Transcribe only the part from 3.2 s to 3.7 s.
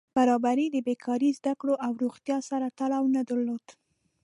درلود.